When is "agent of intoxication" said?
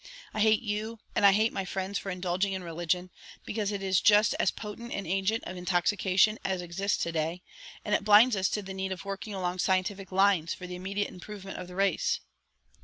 5.05-6.39